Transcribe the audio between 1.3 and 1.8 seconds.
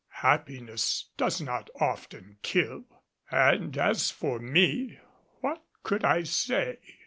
not